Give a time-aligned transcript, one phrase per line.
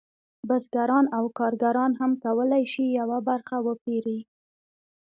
[0.47, 4.19] بزګران او کارګران هم کولی شي یوه برخه وپېري